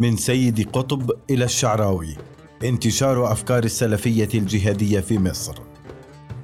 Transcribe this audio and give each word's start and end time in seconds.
من 0.00 0.16
سيد 0.16 0.68
قطب 0.72 1.10
إلى 1.30 1.44
الشعراوي 1.44 2.16
انتشار 2.64 3.32
أفكار 3.32 3.64
السلفية 3.64 4.28
الجهادية 4.34 5.00
في 5.00 5.18
مصر. 5.18 5.54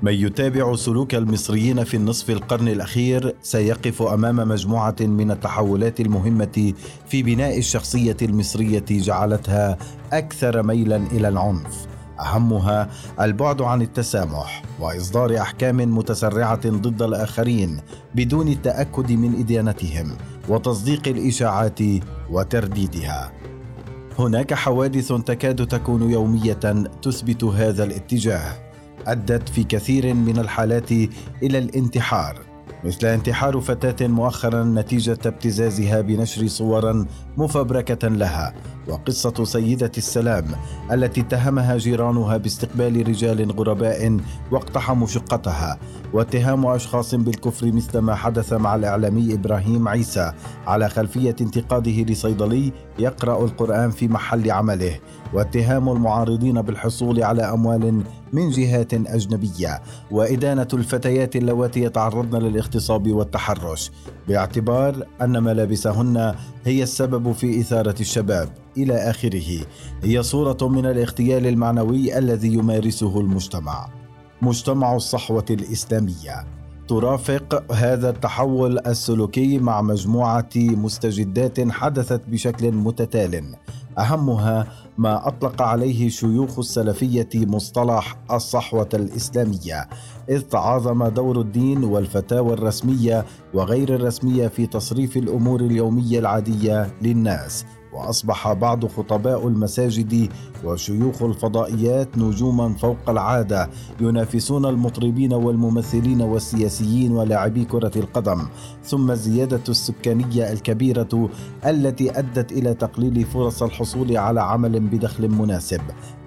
من 0.03 0.13
يتابع 0.13 0.77
سلوك 0.77 1.15
المصريين 1.15 1.85
في 1.85 1.97
النصف 1.97 2.31
القرن 2.31 2.69
الأخير 2.69 3.37
سيقف 3.43 4.03
أمام 4.03 4.37
مجموعة 4.37 4.97
من 5.01 5.31
التحولات 5.31 6.01
المهمة 6.01 6.73
في 7.09 7.23
بناء 7.23 7.59
الشخصية 7.59 8.17
المصرية 8.23 8.85
جعلتها 8.91 9.79
أكثر 10.13 10.63
ميلا 10.63 10.97
إلى 10.97 11.29
العنف. 11.29 11.87
أهمها 12.21 12.91
البعد 13.21 13.63
عن 13.63 13.83
التسامح 13.83 14.63
وإصدار 14.81 15.39
أحكام 15.39 15.77
متسرعة 15.77 16.69
ضد 16.69 17.03
الآخرين 17.03 17.81
بدون 18.15 18.49
التأكد 18.49 19.13
من 19.13 19.41
إدانتهم 19.41 20.17
وتصديق 20.49 21.09
الإشاعات 21.09 21.79
وترديدها. 22.31 23.33
هناك 24.19 24.55
حوادث 24.55 25.13
تكاد 25.13 25.67
تكون 25.67 26.11
يومية 26.11 26.85
تثبت 27.03 27.45
هذا 27.45 27.85
الاتجاه. 27.85 28.53
أدت 29.07 29.49
في 29.49 29.65
كثير 29.65 30.15
من 30.15 30.39
الحالات 30.39 30.93
إلى 31.43 31.59
الانتحار. 31.59 32.39
مثل 32.85 33.07
انتحار 33.07 33.61
فتاة 33.61 34.07
مؤخرا 34.07 34.65
نتيجة 34.65 35.19
ابتزازها 35.27 36.01
بنشر 36.01 36.47
صورا 36.47 37.07
مفبركة 37.37 38.09
لها. 38.09 38.55
وقصة 38.89 39.45
سيدة 39.45 39.93
السلام 39.99 40.45
التي 40.93 41.21
اتهمها 41.21 41.77
جيرانها 41.77 42.37
باستقبال 42.37 43.09
رجال 43.09 43.53
غرباء 43.53 44.17
واقتحموا 44.51 45.07
شقتها 45.07 45.79
واتهام 46.13 46.67
أشخاص 46.67 47.15
بالكفر 47.15 47.73
مثل 47.73 47.99
ما 47.99 48.15
حدث 48.15 48.53
مع 48.53 48.75
الإعلامي 48.75 49.35
إبراهيم 49.35 49.89
عيسى 49.89 50.33
على 50.67 50.89
خلفية 50.89 51.37
انتقاده 51.41 52.03
لصيدلي 52.03 52.73
يقرأ 52.99 53.45
القرآن 53.45 53.91
في 53.91 54.09
محل 54.09 54.51
عمله 54.51 54.99
واتهام 55.35 55.89
المعارضين 55.89 56.63
بالحصول 56.63 57.23
على 57.23 57.43
أموال 57.43 58.03
من 58.33 58.51
جهات 58.51 58.95
أجنبية 58.95 59.83
وإدانة 60.11 60.69
الفتيات 60.73 61.37
اللواتي 61.37 61.83
يتعرضن 61.83 62.39
للاغتصاب 62.39 63.13
والتحرش 63.13 63.91
باعتبار 64.29 65.07
أن 65.23 65.43
ملابسهن 65.43 66.35
هي 66.65 66.83
السبب 66.83 67.33
في 67.33 67.61
إثارة 67.61 67.95
الشباب 68.01 68.49
إلى 68.77 68.95
آخره. 68.95 69.67
هي 70.03 70.23
صورة 70.23 70.69
من 70.69 70.87
الاغتيال 70.87 71.47
المعنوي 71.47 72.19
الذي 72.19 72.55
يمارسه 72.55 73.21
المجتمع. 73.21 73.89
مجتمع 74.43 74.97
الصحوة 74.97 75.45
الإسلامية. 75.51 76.45
ترافق 76.89 77.73
هذا 77.73 78.11
التحول 78.11 78.79
السلوكي 78.79 79.59
مع 79.59 79.83
مجموعة 79.83 80.49
مستجدات 80.57 81.71
حدثت 81.71 82.23
بشكل 82.29 82.73
متتال. 82.73 83.55
أهمها 83.99 84.67
ما 84.99 85.29
أطلق 85.29 85.63
عليه 85.63 86.09
شيوخ 86.09 86.59
السلفية 86.59 87.29
مصطلح 87.35 88.17
الصحوة 88.31 88.89
الإسلامية 88.95 89.89
إذ 90.29 90.41
تعاظم 90.41 91.09
دور 91.09 91.41
الدين 91.41 91.85
والفتاوى 91.85 92.53
الرسمية 92.53 93.25
وغير 93.55 93.95
الرسمية 93.95 94.49
في 94.49 94.67
تصريف 94.67 95.17
الأمور 95.17 95.61
اليومية 95.61 96.19
العادية 96.19 96.95
للناس. 97.03 97.65
وأصبح 97.97 98.53
بعض 98.53 98.87
خطباء 98.87 99.49
المساجد 99.49 100.29
وشيوخ 100.65 101.23
الفضائيات 101.23 102.19
نجوما 102.19 102.73
فوق 102.73 102.97
العادة 103.09 103.71
ينافسون 104.01 104.67
المطربين 104.67 105.33
والممثلين 105.33 106.21
والسياسيين 106.21 107.13
ولاعبي 107.13 107.65
كرة 107.65 107.93
القدم 107.97 108.43
ثم 108.85 109.11
الزياده 109.11 109.63
السكانية 109.69 110.53
الكبيرة 110.53 111.31
التي 111.67 112.19
أدت 112.19 112.53
إلى 112.53 112.75
تقليل 112.75 113.25
فرص 113.25 113.63
الحصول 113.63 114.17
على 114.17 114.43
عمل 114.43 114.81
بدخل 114.81 115.29
مناسب. 115.29 115.81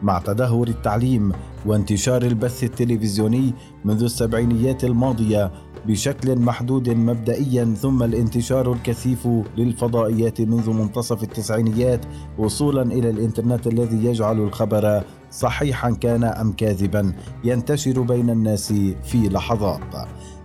مع 0.03 0.19
تدهور 0.19 0.67
التعليم 0.67 1.31
وانتشار 1.65 2.21
البث 2.21 2.63
التلفزيوني 2.63 3.53
منذ 3.85 4.03
السبعينيات 4.03 4.83
الماضية 4.83 5.51
بشكل 5.87 6.39
محدود 6.39 6.89
مبدئيا 6.89 7.73
ثم 7.81 8.03
الانتشار 8.03 8.73
الكثيف 8.73 9.27
للفضائيات 9.57 10.41
منذ 10.41 10.69
منتصف 10.69 11.23
التسعينيات 11.23 12.05
وصولا 12.37 12.81
إلى 12.81 13.09
الإنترنت 13.09 13.67
الذي 13.67 14.05
يجعل 14.05 14.39
الخبر 14.39 15.03
صحيحا 15.31 15.91
كان 15.91 16.23
أم 16.23 16.51
كاذبا 16.51 17.13
ينتشر 17.43 18.01
بين 18.01 18.29
الناس 18.29 18.73
في 19.03 19.29
لحظات. 19.29 19.81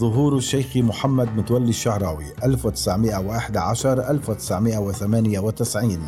ظهور 0.00 0.36
الشيخ 0.36 0.76
محمد 0.76 1.28
متولي 1.36 1.68
الشعراوي 1.68 2.24
1911 2.44 4.10
1998 4.10 5.98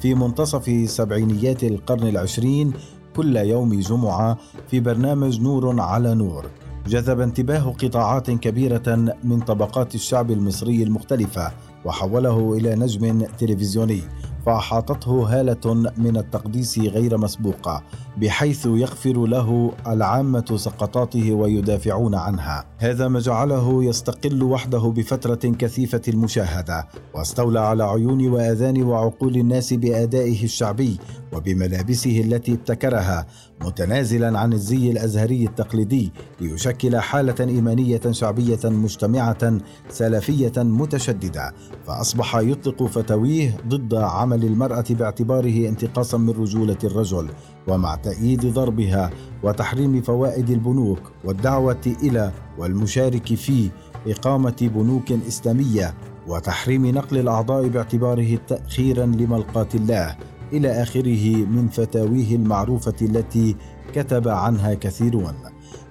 في 0.00 0.14
منتصف 0.14 0.90
سبعينيات 0.90 1.64
القرن 1.64 2.06
العشرين 2.08 2.72
كل 3.16 3.36
يوم 3.36 3.80
جمعة 3.80 4.38
في 4.70 4.80
برنامج 4.80 5.40
نور 5.40 5.80
على 5.80 6.14
نور. 6.14 6.46
جذب 6.86 7.20
انتباه 7.20 7.74
قطاعات 7.82 8.30
كبيرة 8.30 9.14
من 9.24 9.40
طبقات 9.40 9.94
الشعب 9.94 10.30
المصري 10.30 10.82
المختلفة 10.82 11.52
وحوله 11.84 12.52
إلى 12.52 12.74
نجم 12.74 13.26
تلفزيوني. 13.38 14.02
فأحاطته 14.46 15.40
هالة 15.40 15.92
من 15.96 16.16
التقديس 16.16 16.78
غير 16.78 17.18
مسبوقة 17.18 17.82
بحيث 18.16 18.66
يغفر 18.66 19.26
له 19.26 19.72
العامة 19.86 20.56
سقطاته 20.56 21.32
ويدافعون 21.32 22.14
عنها. 22.14 22.64
هذا 22.78 23.08
ما 23.08 23.20
جعله 23.20 23.84
يستقل 23.84 24.42
وحده 24.42 24.78
بفترة 24.78 25.52
كثيفة 25.58 26.02
المشاهدة 26.08 26.88
واستولى 27.14 27.60
على 27.60 27.84
عيون 27.84 28.28
وآذان 28.28 28.82
وعقول 28.82 29.36
الناس 29.36 29.72
بأدائه 29.72 30.44
الشعبي 30.44 30.98
وبملابسه 31.32 32.20
التي 32.20 32.52
ابتكرها 32.52 33.26
متنازلا 33.64 34.38
عن 34.38 34.52
الزي 34.52 34.90
الأزهري 34.90 35.44
التقليدي 35.44 36.12
ليشكل 36.40 36.96
حالة 36.96 37.34
إيمانية 37.40 38.00
شعبية 38.10 38.60
مجتمعة 38.64 39.58
سلفية 39.90 40.52
متشددة 40.56 41.54
فأصبح 41.86 42.36
يطلق 42.36 42.82
فتاويه 42.82 43.56
ضد 43.68 43.94
عمل 44.28 44.44
المرأة 44.44 44.84
باعتباره 44.90 45.68
انتقاصا 45.68 46.18
من 46.18 46.30
رجولة 46.30 46.76
الرجل 46.84 47.28
ومع 47.68 47.94
تأييد 47.94 48.46
ضربها 48.46 49.10
وتحريم 49.42 50.02
فوائد 50.02 50.50
البنوك 50.50 50.98
والدعوة 51.24 51.96
إلى 52.02 52.32
والمشارك 52.58 53.34
في 53.34 53.70
إقامة 54.06 54.70
بنوك 54.74 55.12
إسلامية 55.12 55.94
وتحريم 56.26 56.86
نقل 56.86 57.18
الأعضاء 57.18 57.68
باعتباره 57.68 58.38
تأخيرا 58.48 59.06
لملقاة 59.06 59.68
الله 59.74 60.16
إلى 60.52 60.82
آخره 60.82 61.36
من 61.36 61.68
فتاويه 61.68 62.36
المعروفة 62.36 62.96
التي 63.02 63.56
كتب 63.94 64.28
عنها 64.28 64.74
كثيرون. 64.74 65.34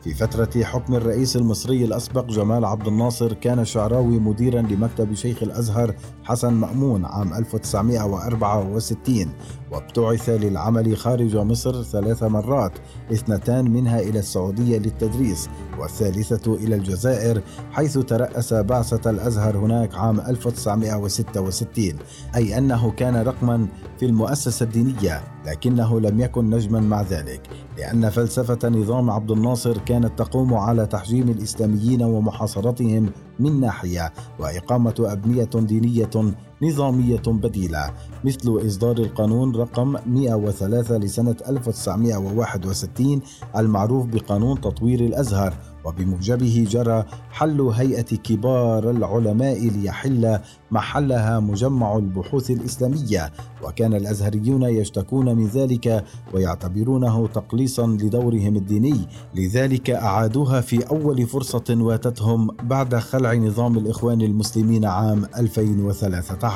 في 0.07 0.13
فترة 0.13 0.63
حكم 0.63 0.95
الرئيس 0.95 1.35
المصري 1.35 1.85
الأسبق 1.85 2.25
جمال 2.25 2.65
عبد 2.65 2.87
الناصر 2.87 3.33
كان 3.33 3.59
الشعراوي 3.59 4.19
مديرا 4.19 4.61
لمكتب 4.61 5.13
شيخ 5.13 5.43
الأزهر 5.43 5.95
حسن 6.23 6.53
مأمون 6.53 7.05
عام 7.05 7.33
1964 7.33 9.33
وابتعث 9.71 10.29
للعمل 10.29 10.97
خارج 10.97 11.37
مصر 11.37 11.83
ثلاث 11.83 12.23
مرات 12.23 12.71
اثنتان 13.11 13.71
منها 13.71 13.99
إلى 13.99 14.19
السعودية 14.19 14.77
للتدريس 14.77 15.49
والثالثة 15.79 16.53
إلى 16.53 16.75
الجزائر 16.75 17.41
حيث 17.71 17.97
ترأس 17.97 18.53
بعثة 18.53 19.09
الأزهر 19.09 19.57
هناك 19.57 19.95
عام 19.95 20.19
1966 20.19 21.93
أي 22.35 22.57
أنه 22.57 22.91
كان 22.91 23.15
رقما 23.15 23.67
في 23.99 24.05
المؤسسة 24.05 24.63
الدينية. 24.63 25.36
لكنه 25.47 25.99
لم 25.99 26.19
يكن 26.19 26.49
نجما 26.49 26.79
مع 26.79 27.01
ذلك 27.01 27.41
لأن 27.77 28.09
فلسفة 28.09 28.69
نظام 28.69 29.09
عبد 29.09 29.31
الناصر 29.31 29.77
كانت 29.77 30.19
تقوم 30.19 30.53
على 30.53 30.85
تحجيم 30.85 31.29
الإسلاميين 31.29 32.03
ومحاصرتهم 32.03 33.09
من 33.39 33.59
ناحية 33.59 34.13
وإقامة 34.39 34.95
أبنية 34.99 35.49
دينية 35.55 36.33
نظامية 36.61 37.21
بديلة 37.27 37.91
مثل 38.23 38.61
إصدار 38.65 38.97
القانون 38.97 39.55
رقم 39.55 39.95
103 40.05 40.97
لسنة 40.97 41.35
1961 41.49 43.21
المعروف 43.57 44.05
بقانون 44.05 44.61
تطوير 44.61 44.99
الأزهر 44.99 45.53
وبموجبه 45.85 46.67
جرى 46.69 47.05
حل 47.31 47.61
هيئة 47.61 48.01
كبار 48.01 48.89
العلماء 48.89 49.69
ليحل 49.69 50.39
محلها 50.71 51.39
مجمع 51.39 51.97
البحوث 51.97 52.51
الإسلامية. 52.51 53.31
وكان 53.63 53.93
الأزهريون 53.93 54.63
يشتكون 54.63 55.35
من 55.35 55.47
ذلك 55.47 56.03
ويعتبرونه 56.33 57.27
تقليصا 57.27 57.87
لدورهم 57.87 58.55
الديني 58.55 59.07
لذلك 59.35 59.89
أعادوها 59.89 60.61
في 60.61 60.89
أول 60.89 61.27
فرصة 61.27 61.63
واتتهم 61.69 62.47
بعد 62.63 62.95
خلع 62.95 63.33
نظام 63.33 63.77
الإخوان 63.77 64.21
المسلمين 64.21 64.85
عام 64.85 65.25
2013 65.37 66.46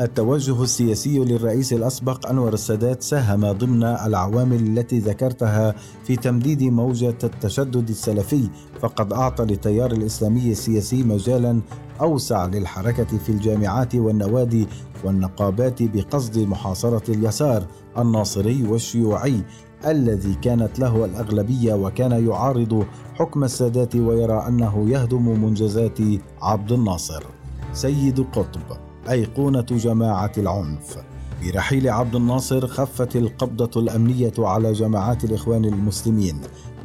التوجه 0.00 0.62
السياسي 0.62 1.18
للرئيس 1.18 1.72
الأسبق 1.72 2.28
أنور 2.28 2.52
السادات 2.52 3.02
ساهم 3.02 3.52
ضمن 3.52 3.84
العوامل 3.84 4.78
التي 4.78 4.98
ذكرتها 4.98 5.74
في 6.04 6.16
تمديد 6.16 6.62
موجة 6.62 7.18
التشدد 7.24 7.88
السلفي 7.88 8.48
فقد 8.80 9.12
أعطى 9.12 9.44
للتيار 9.44 9.92
الإسلامي 9.92 10.50
السياسي 10.52 11.02
مجالا 11.02 11.60
أوسع 12.00 12.46
للحركة 12.46 13.18
في 13.18 13.28
الجامعات 13.28 13.94
والنوادي 13.94 14.66
والنقابات 15.04 15.82
بقصد 15.82 16.38
محاصرة 16.38 17.10
اليسار 17.10 17.66
الناصري 17.98 18.62
والشيوعي 18.62 19.42
الذي 19.86 20.34
كانت 20.34 20.78
له 20.78 21.04
الأغلبية 21.04 21.74
وكان 21.74 22.26
يعارض 22.26 22.86
حكم 23.14 23.44
السادات 23.44 23.96
ويرى 23.96 24.44
أنه 24.48 24.90
يهدم 24.90 25.44
منجزات 25.44 25.98
عبد 26.42 26.72
الناصر. 26.72 27.24
سيد 27.72 28.20
قطب. 28.20 28.85
أيقونة 29.10 29.66
جماعة 29.70 30.32
العنف. 30.38 30.96
برحيل 31.42 31.88
عبد 31.88 32.14
الناصر 32.14 32.66
خفت 32.66 33.16
القبضة 33.16 33.80
الأمنية 33.80 34.32
على 34.38 34.72
جماعات 34.72 35.24
الإخوان 35.24 35.64
المسلمين 35.64 36.40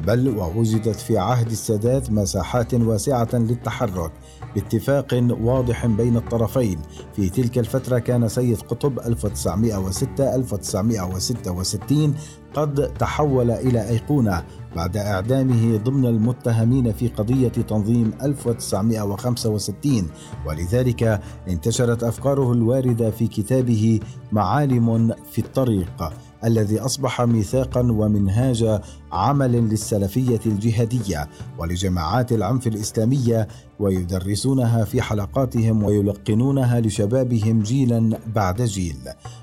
بل 0.06 0.28
ووجدت 0.28 0.96
في 0.96 1.18
عهد 1.18 1.50
السادات 1.50 2.10
مساحات 2.10 2.74
واسعة 2.74 3.28
للتحرك 3.32 4.12
باتفاق 4.54 5.36
واضح 5.40 5.86
بين 5.86 6.16
الطرفين. 6.16 6.78
في 7.16 7.28
تلك 7.28 7.58
الفترة 7.58 7.98
كان 7.98 8.28
سيد 8.28 8.60
قطب 8.60 8.98
1906 8.98 10.34
1966 10.34 12.14
قد 12.54 12.94
تحول 12.98 13.50
إلى 13.50 13.88
أيقونة 13.88 14.44
بعد 14.76 14.96
إعدامه 14.96 15.76
ضمن 15.76 16.06
المتهمين 16.06 16.92
في 16.92 17.08
قضية 17.08 17.48
تنظيم 17.48 18.12
1965 18.22 20.10
ولذلك 20.46 21.20
انتشرت 21.48 22.02
أفكاره 22.02 22.52
الواردة 22.52 23.10
في 23.10 23.26
كتابه 23.26 24.00
معالم 24.32 25.14
في 25.32 25.38
الطريق. 25.38 26.12
الذي 26.44 26.80
أصبح 26.80 27.20
ميثاقا 27.22 27.80
ومنهاج 27.80 28.80
عمل 29.12 29.52
للسلفية 29.52 30.40
الجهادية 30.46 31.28
ولجماعات 31.58 32.32
العنف 32.32 32.66
الإسلامية 32.66 33.48
ويدرسونها 33.80 34.84
في 34.84 35.02
حلقاتهم 35.02 35.82
ويلقنونها 35.82 36.80
لشبابهم 36.80 37.62
جيلا 37.62 38.18
بعد 38.34 38.62
جيل. 38.62 38.96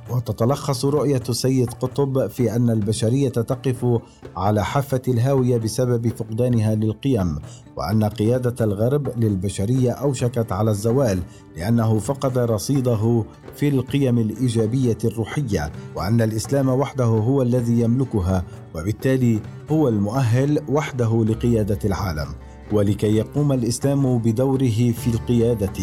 وتتلخص 0.09 0.85
رؤية 0.85 1.23
سيد 1.31 1.73
قطب 1.73 2.27
في 2.27 2.55
أن 2.55 2.69
البشرية 2.69 3.29
تقف 3.29 3.99
على 4.37 4.65
حافة 4.65 5.01
الهاوية 5.07 5.57
بسبب 5.57 6.07
فقدانها 6.07 6.75
للقيم 6.75 7.35
وأن 7.77 8.03
قيادة 8.03 8.65
الغرب 8.65 9.19
للبشرية 9.19 9.91
أوشكت 9.91 10.51
على 10.51 10.71
الزوال 10.71 11.19
لأنه 11.57 11.99
فقد 11.99 12.37
رصيده 12.37 13.23
في 13.55 13.67
القيم 13.67 14.17
الإيجابية 14.17 14.97
الروحية 15.05 15.71
وأن 15.95 16.21
الإسلام 16.21 16.69
وحده 16.69 16.88
هو 17.05 17.41
الذي 17.41 17.79
يملكها 17.79 18.43
وبالتالي 18.75 19.39
هو 19.71 19.87
المؤهل 19.87 20.59
وحده 20.69 21.25
لقيادة 21.25 21.79
العالم. 21.85 22.27
ولكي 22.71 23.15
يقوم 23.15 23.51
الإسلام 23.51 24.17
بدوره 24.17 24.91
في 24.91 25.07
القيادة 25.07 25.73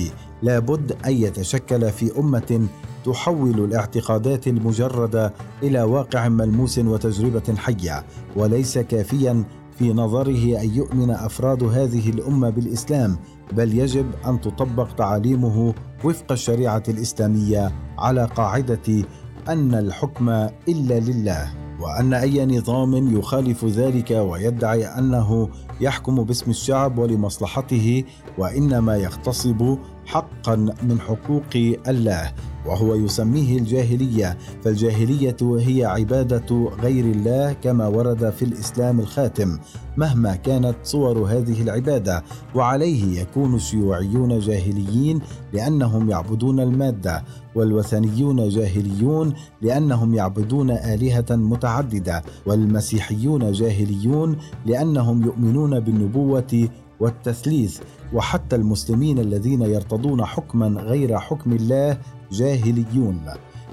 لابد 0.43 0.97
أن 1.07 1.13
يتشكل 1.13 1.91
في 1.91 2.19
أمة 2.19 2.69
تحول 3.05 3.65
الاعتقادات 3.65 4.49
المجردة 4.49 5.33
إلى 5.63 5.83
واقع 5.83 6.29
ملموس 6.29 6.79
وتجربة 6.79 7.55
حية. 7.57 8.05
وليس 8.37 8.79
كافيا 8.79 9.45
في 9.79 9.93
نظره 9.93 10.61
أن 10.61 10.71
يؤمن 10.75 11.11
أفراد 11.11 11.63
هذه 11.63 12.11
الأمة 12.11 12.51
بالإسلام 12.51 13.17
بل 13.53 13.79
يجب 13.79 14.07
أن 14.27 14.41
تطبق 14.41 14.95
تعاليمه 14.95 15.75
وفق 16.05 16.33
الشريعة 16.33 16.83
الإسلامية 16.89 17.73
على 17.99 18.25
قاعدة 18.25 19.05
أن 19.49 19.75
الحكم 19.75 20.29
إلا 20.69 21.01
لله 21.01 21.53
وأن 21.81 22.15
أي 22.15 22.47
نظام 22.47 23.17
يخالف 23.19 23.65
ذلك 23.65 24.11
ويدعي 24.11 24.87
أنه 24.87 25.49
يحكم 25.81 26.25
باسم 26.25 26.51
الشعب 26.51 26.99
ولمصلحته 26.99 28.05
وإنما 28.39 28.97
يغتصب 28.97 29.79
حقا 30.07 30.57
من 30.57 31.01
حقوق 31.01 31.77
الله 31.89 32.33
وهو 32.67 32.95
يسميه 32.95 33.59
الجاهلية. 33.59 34.39
فالجاهلية 34.65 35.37
هي 35.43 35.85
عبادة 35.85 36.71
غير 36.83 37.05
الله 37.05 37.53
كما 37.53 37.87
ورد 37.87 38.31
في 38.31 38.45
الإسلام 38.45 39.01
الخاتم 39.01 39.59
مهما 39.97 40.37
كانت 40.37 40.75
صور 40.83 41.19
هذه 41.19 41.63
العبادة. 41.63 42.23
وعليه 42.55 43.21
يكون 43.21 43.55
الشيوعيون 43.55 44.39
جاهليين 44.39 45.21
لأنهم 45.53 46.11
يعبدون 46.11 46.61
المادة 46.61 47.25
والوثنيون 47.55 48.49
جاهليون 48.49 49.35
لأنهم 49.63 50.15
يعبدون 50.15 50.71
آلهة 50.71 51.27
متعددة 51.31 52.23
والمسيحيون 52.47 53.53
جاهليون 53.53 54.37
لأنهم 54.67 55.25
يؤمنون 55.25 55.81
بالنبوة 55.81 56.69
والتثليث 57.01 57.81
وحتى 58.13 58.57
المسلمين 58.57 59.19
الذين 59.19 59.63
يرتضون 59.63 60.25
حكما 60.25 60.81
غير 60.81 61.19
حكم 61.19 61.53
الله 61.53 61.99
جاهليون. 62.33 63.21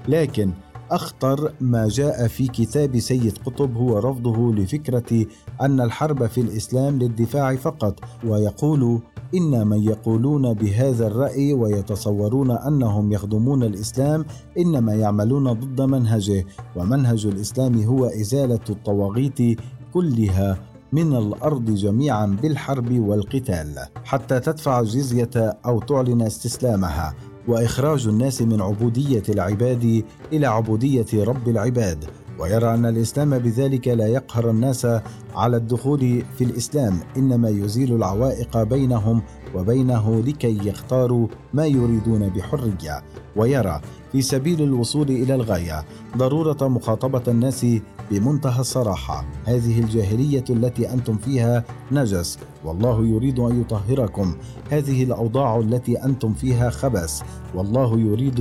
لكن 0.07 0.51
أخطر 0.91 1.53
ما 1.61 1.87
جاء 1.87 2.27
في 2.27 2.47
كتاب 2.47 2.99
سيد 2.99 3.37
قطب 3.45 3.77
هو 3.77 3.99
رفضه 3.99 4.53
لفكرة 4.53 5.25
أن 5.61 5.81
الحرب 5.81 6.25
في 6.27 6.41
الإسلام 6.41 6.99
للدفاع 6.99 7.55
فقط 7.55 7.99
ويقول 8.27 8.99
إن 9.35 9.67
من 9.67 9.83
يقولون 9.83 10.53
بهذا 10.53 11.07
الرأي 11.07 11.53
ويتصورون 11.53 12.51
أنهم 12.51 13.11
يخدمون 13.11 13.63
الإسلام 13.63 14.25
إنما 14.57 14.93
يعملون 14.93 15.53
ضد 15.53 15.81
منهجه. 15.81 16.45
ومنهج 16.75 17.25
الإسلام 17.25 17.83
هو 17.83 18.05
إزالة 18.05 18.59
الطواغيت 18.69 19.59
كلها 19.93 20.72
من 20.93 21.15
الأرض 21.15 21.65
جميعا 21.65 22.25
بالحرب 22.25 22.99
والقتال 22.99 23.79
حتى 24.03 24.39
تدفع 24.39 24.79
الجزية 24.79 25.29
أو 25.65 25.79
تعلن 25.79 26.21
استسلامها 26.21 27.13
وإخراج 27.47 28.07
الناس 28.07 28.41
من 28.41 28.61
عبودية 28.61 29.23
العباد 29.29 30.03
إلى 30.33 30.47
عبودية 30.47 31.23
رب 31.23 31.47
العباد. 31.47 32.05
ويرى 32.39 32.73
أن 32.73 32.85
الإسلام 32.85 33.39
بذلك 33.39 33.87
لا 33.87 34.07
يقهر 34.07 34.49
الناس 34.49 34.87
على 35.35 35.57
الدخول 35.57 36.23
في 36.37 36.43
الإسلام 36.43 36.99
إنما 37.17 37.49
يزيل 37.49 37.95
العوائق 37.95 38.63
بينهم 38.63 39.21
وبينه 39.55 40.23
لكي 40.25 40.67
يختاروا 40.67 41.27
ما 41.53 41.65
يريدون 41.65 42.29
بحرية. 42.29 43.03
ويرى 43.35 43.81
في 44.11 44.21
سبيل 44.21 44.61
الوصول 44.61 45.09
إلى 45.09 45.35
الغاية 45.35 45.85
ضرورة 46.17 46.67
مخاطبة 46.67 47.23
الناس 47.27 47.65
بمنتهى 48.11 48.59
الصراحة. 48.59 49.25
هذه 49.45 49.79
الجاهلية 49.79 50.43
التي 50.49 50.93
أنتم 50.93 51.17
فيها 51.17 51.63
نجس. 51.91 52.39
والله 52.65 53.05
يريد 53.05 53.39
أن 53.39 53.61
يطهركم. 53.61 54.35
هذه 54.69 55.03
الأوضاع 55.03 55.59
التي 55.59 56.05
أنتم 56.05 56.33
فيها 56.33 56.69
خبث. 56.69 57.21
والله 57.55 57.99
يريد 57.99 58.39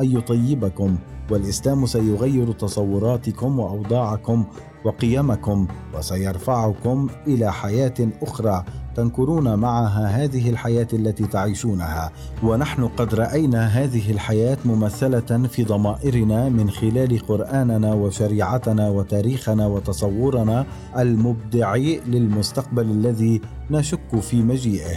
أن 0.00 0.16
يطيبكم. 0.16 0.96
والإسلام 1.30 1.86
سيغير 1.86 2.52
تصوراتكم 2.52 3.58
وأوضاعكم 3.58 4.44
وقيمكم 4.84 5.66
وسيرفعكم 5.94 7.08
إلى 7.26 7.52
حياة 7.52 7.94
أخرى. 8.22 8.64
تنكرون 8.96 9.54
معها 9.54 10.06
هذه 10.06 10.50
الحياة 10.50 10.86
التي 10.92 11.26
تعيشونها 11.26 12.12
ونحن 12.42 12.88
قد 12.88 13.14
رأينا 13.14 13.66
هذه 13.66 14.10
الحياة 14.10 14.58
ممثلة 14.64 15.48
في 15.48 15.64
ضمائرنا 15.64 16.48
من 16.48 16.70
خلال 16.70 17.26
قرآننا 17.26 17.94
وشريعتنا 17.94 18.88
وتاريخنا 18.88 19.66
وتصورنا 19.66 20.66
المبدع 20.98 21.76
للمستقبل 22.06 22.90
الذي 22.90 23.40
نشك 23.70 24.20
في 24.20 24.42
مجيئه. 24.42 24.96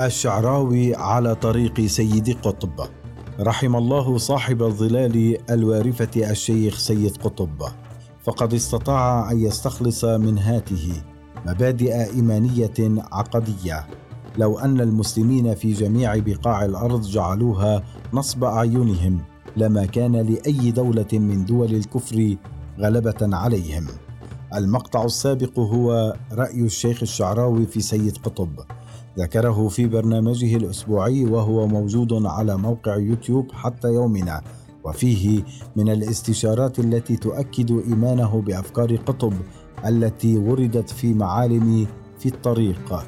الشعراوي 0.00 0.94
على 0.94 1.34
طريق 1.34 1.80
سيد 1.80 2.36
قطب. 2.42 2.86
رحم 3.40 3.76
الله 3.76 4.18
صاحب 4.18 4.62
الظلال 4.62 5.36
الوارفه 5.50 6.30
الشيخ 6.30 6.78
سيد 6.78 7.16
قطب. 7.16 7.62
فقد 8.24 8.54
استطاع 8.54 9.30
أن 9.30 9.40
يستخلص 9.40 10.04
من 10.04 10.38
هاته. 10.38 11.02
مبادئ 11.46 12.10
إيمانية 12.14 13.02
عقدية. 13.12 13.86
لو 14.38 14.58
أن 14.58 14.80
المسلمين 14.80 15.54
في 15.54 15.72
جميع 15.72 16.16
بقاع 16.16 16.64
الأرض 16.64 17.02
جعلوها 17.02 17.82
نصب 18.12 18.44
أعينهم 18.44 19.18
لما 19.56 19.86
كان 19.86 20.16
لأي 20.16 20.70
دولة 20.70 21.08
من 21.12 21.44
دول 21.44 21.74
الكفر 21.74 22.36
غلبة 22.78 23.36
عليهم. 23.36 23.86
المقطع 24.54 25.04
السابق 25.04 25.58
هو 25.58 26.16
رأي 26.32 26.60
الشيخ 26.60 27.02
الشعراوي 27.02 27.66
في 27.66 27.80
سيد 27.80 28.16
قطب. 28.16 28.50
ذكره 29.18 29.68
في 29.68 29.86
برنامجه 29.86 30.56
الأسبوعي 30.56 31.24
وهو 31.24 31.66
موجود 31.66 32.26
على 32.26 32.56
موقع 32.56 32.96
يوتيوب 32.96 33.52
حتى 33.52 33.88
يومنا. 33.88 34.42
وفيه 34.84 35.42
من 35.76 35.88
الاستشارات 35.88 36.78
التي 36.78 37.16
تؤكد 37.16 37.70
إيمانه 37.70 38.42
بأفكار 38.46 38.96
قطب 38.96 39.32
التي 39.86 40.38
وردت 40.38 40.90
في 40.90 41.14
معالم 41.14 41.86
في 42.18 42.26
الطريق 42.26 43.04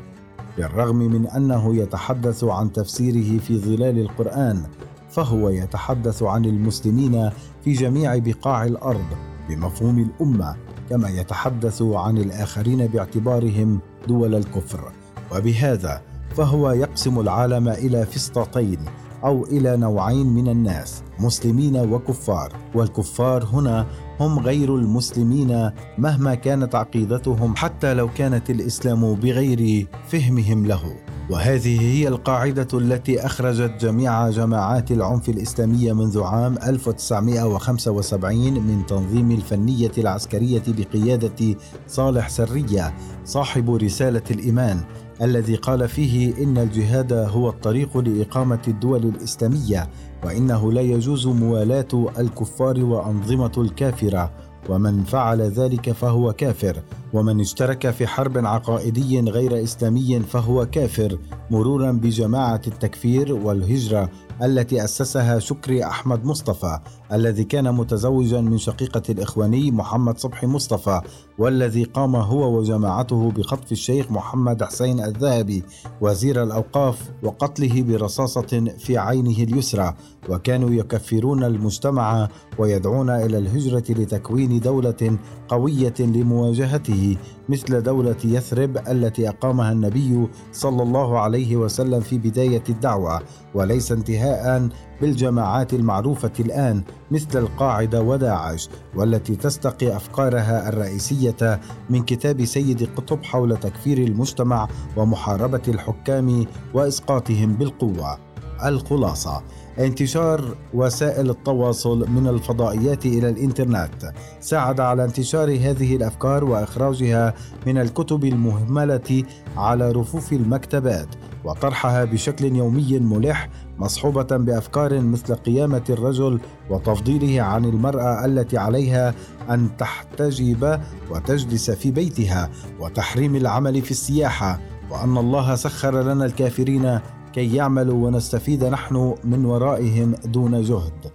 بالرغم 0.57 0.97
من 0.97 1.27
أنه 1.27 1.77
يتحدث 1.77 2.45
عن 2.45 2.73
تفسيره 2.73 3.39
في 3.39 3.59
ظلال 3.59 3.99
القرآن 3.99 4.63
فهو 5.11 5.49
يتحدث 5.49 6.23
عن 6.23 6.45
المسلمين 6.45 7.31
في 7.65 7.73
جميع 7.73 8.19
بقاع 8.19 8.65
الأرض 8.65 9.07
بمفهوم 9.49 9.99
الأمة 9.99 10.57
كما 10.91 11.09
يتحدث 11.09 11.83
عن 11.83 12.19
الآخرين 12.19 12.87
باعتبارهم 12.87 13.81
دول 14.09 14.35
الكفر. 14.35 14.93
وبهذا 15.37 16.03
فهو 16.37 16.71
يقسم 16.71 17.21
العالم 17.21 17.69
إلى 17.69 18.07
فسطاطين 18.07 18.79
أو 19.25 19.45
إلى 19.45 19.77
نوعين 19.77 20.27
من 20.27 20.49
الناس 20.49 21.03
مسلمين 21.19 21.77
وكفار. 21.77 22.53
والكفار 22.75 23.45
هنا 23.45 23.87
هم 24.21 24.39
غير 24.39 24.77
المسلمين 24.77 25.71
مهما 25.99 26.35
كانت 26.35 26.75
عقيدتهم 26.75 27.57
حتى 27.57 27.95
لو 27.95 28.09
كانت 28.09 28.51
الإسلام 28.51 29.15
بغير 29.15 29.87
فهمهم 30.09 30.67
له. 30.67 30.95
وهذه 31.31 31.81
هي 31.81 32.09
القاعدة 32.09 32.69
التي 32.75 33.27
أخرجت 33.27 33.73
جميع 33.81 34.31
جماعات 34.31 34.91
العنف 34.91 35.29
الإسلامية 35.29 35.93
منذ 35.93 36.23
عام 36.23 36.59
1975 36.67 38.37
من 38.53 38.87
تنظيم 38.87 39.31
الفنية 39.31 39.93
العسكرية 39.99 40.63
بقيادة 40.69 41.57
صالح 41.89 42.29
سرية 42.29 42.95
صاحب 43.25 43.71
رسالة 43.71 44.23
الإيمان 44.31 44.81
الذي 45.23 45.55
قال 45.55 45.89
فيه 45.89 46.45
إن 46.45 46.59
الجهاد 46.59 47.13
هو 47.13 47.49
الطريق 47.49 47.99
لإقامة 47.99 48.63
الدول 48.69 49.07
الإسلامية 49.07 49.89
وإنه 50.25 50.73
لا 50.73 50.81
يجوز 50.81 51.27
موالاة 51.27 52.11
الكفار 52.19 52.85
وأنظمة 52.85 53.53
الكافرة. 53.59 54.31
ومن 54.69 55.05
فعل 55.05 55.41
ذلك 55.43 55.93
فهو 55.93 56.33
كافر. 56.33 56.83
ومن 57.13 57.41
اشترك 57.41 57.91
في 57.91 58.07
حرب 58.07 58.47
عقائدي 58.47 59.21
غير 59.21 59.63
إسلامي 59.63 60.21
فهو 60.21 60.67
كافر 60.67 61.19
مرورا 61.51 61.93
بجماعة 61.93 62.63
التكفير 62.67 63.33
والهجرة 63.33 64.11
التي 64.43 64.85
أسسها 64.85 65.39
شكري 65.39 65.85
أحمد 65.85 66.25
مصطفى 66.25 66.79
الذي 67.13 67.45
كان 67.45 67.75
متزوجا 67.75 68.41
من 68.41 68.59
شقيقة 68.59 69.03
الإخواني 69.09 69.71
محمد 69.71 70.19
صبحي 70.19 70.47
مصطفى 70.47 71.01
والذي 71.39 71.85
قام 71.85 72.17
هو 72.17 72.59
وجماعته 72.59 73.31
بخطف 73.31 73.73
الشيخ 73.73 74.11
محمد 74.11 74.63
حسين 74.63 75.01
الذهبي 75.01 75.63
وزير 76.01 76.43
الأوقاف 76.43 77.11
وقتله 77.23 77.83
برصاصة 77.83 78.75
في 78.79 78.99
عينه 78.99 79.37
اليسرى. 79.43 79.95
وكانوا 80.29 80.71
يكفرون 80.71 81.45
المجتمع 81.45 82.29
ويدعون 82.59 83.11
إلى 83.11 83.39
الهجرة 83.39 83.85
لتكوين 83.89 84.61
دولة 84.61 85.19
قوية 85.49 85.95
لمواجهته 86.01 87.17
مثل 87.49 87.83
دولة 87.83 88.17
يثرب 88.25 88.79
التي 88.89 89.29
أقامها 89.29 89.73
النبي 89.73 90.29
صلى 90.53 90.83
الله 90.83 91.19
عليه 91.19 91.57
وسلم 91.57 92.01
في 92.01 92.19
بداية 92.19 92.63
الدعوة 92.69 93.21
وليس 93.55 93.93
انتهاء 93.93 94.69
بالجماعات 95.01 95.75
المعروفة 95.75 96.33
الآن 96.41 96.83
مثل 97.11 97.39
القاعدة 97.39 98.03
وداعش 98.03 98.69
والتي 98.95 99.37
تستقي 99.37 99.97
أفكارها 99.97 100.69
الرئيسية 100.69 101.61
من 101.91 102.03
كتاب 102.03 102.45
سيد 102.45 102.89
قطب 102.97 103.25
حول 103.25 103.57
تكفير 103.57 103.99
المجتمع 103.99 104.69
ومحاربة 104.97 105.63
الحكام 105.69 106.47
وإسقاطهم 106.75 107.53
بالقوة. 107.53 108.32
الخلاصة. 108.65 109.43
انتشار 109.79 110.57
وسائل 110.75 111.31
التواصل 111.31 112.11
من 112.11 112.29
الفضائيات 112.29 113.07
إلى 113.07 113.29
الإنترنت. 113.29 114.13
ساعد 114.41 114.81
على 114.81 115.05
انتشار 115.05 115.51
هذه 115.51 115.97
الأفكار 115.97 116.45
وإخراجها 116.45 117.35
من 117.67 117.79
الكتب 117.79 118.25
المهملة 118.25 119.25
على 119.57 119.91
رفوف 119.93 120.33
المكتبات 120.33 121.09
وطرحها 121.45 122.05
بشكل 122.05 122.57
يومي 122.57 122.99
ملح 122.99 123.49
مصحوبة 123.79 124.37
بأفكار 124.37 125.01
مثل 125.01 125.35
قيامة 125.35 125.83
الرجل 125.91 126.41
وتفضيله 126.71 127.43
عن 127.43 127.65
المرأة 127.65 128.25
التي 128.25 128.59
عليها 128.59 129.15
أن 129.51 129.77
تحتجب 129.79 130.81
وتجلس 131.11 131.71
في 131.71 131.91
بيتها 131.91 132.51
وتحريم 132.81 133.37
العمل 133.37 133.83
في 133.83 133.91
السياحة 133.91 134.61
وأن 134.91 135.19
الله 135.19 135.55
سخر 135.55 136.03
لنا 136.03 136.25
الكافرين 136.25 137.01
كي 137.33 137.55
يعملوا 137.57 138.07
ونستفيد 138.07 138.65
نحن 138.65 139.15
من 139.25 139.45
ورائهم 139.45 140.15
دون 140.25 140.63
جهد 140.63 141.13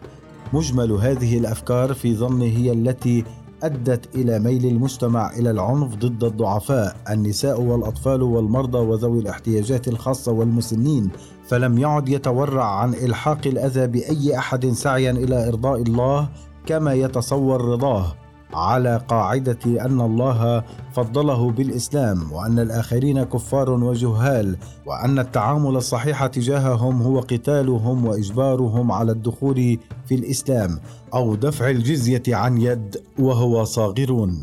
مجمل 0.53 0.91
هذه 0.91 1.37
الأفكار 1.37 1.93
في 1.93 2.15
ظني 2.15 2.57
هي 2.57 2.71
التي 2.71 3.23
أدت 3.63 4.15
إلى 4.15 4.39
ميل 4.39 4.65
المجتمع 4.65 5.31
إلى 5.33 5.51
العنف 5.51 5.95
ضد 5.95 6.23
الضعفاء 6.23 6.95
النساء 7.09 7.61
والأطفال 7.61 8.21
والمرضى 8.23 8.77
وذوي 8.77 9.19
الاحتياجات 9.19 9.87
الخاصة 9.87 10.31
والمسنين. 10.31 11.09
فلم 11.47 11.77
يعد 11.77 12.09
يتورع 12.09 12.65
عن 12.65 12.93
إلحاق 12.93 13.47
الأذى 13.47 13.87
بأي 13.87 14.37
أحد 14.37 14.65
سعيا 14.65 15.11
إلى 15.11 15.47
إرضاء 15.47 15.81
الله 15.81 16.29
كما 16.65 16.93
يتصور 16.93 17.65
رضاه. 17.65 18.15
على 18.53 19.01
قاعدة 19.07 19.85
أن 19.85 20.01
الله 20.01 20.63
فضله 20.93 21.51
بالإسلام 21.51 22.31
وأن 22.31 22.59
الآخرين 22.59 23.23
كفار 23.23 23.69
وجهال 23.69 24.57
وأن 24.85 25.19
التعامل 25.19 25.75
الصحيح 25.75 26.25
تجاههم 26.27 27.01
هو 27.01 27.19
قتالهم 27.19 28.05
وإجبارهم 28.05 28.91
على 28.91 29.11
الدخول 29.11 29.79
في 30.05 30.15
الإسلام 30.15 30.79
أو 31.13 31.35
دفع 31.35 31.69
الجزية 31.69 32.23
عن 32.27 32.57
يد 32.61 32.97
وهو 33.19 33.63
صاغرون. 33.63 34.41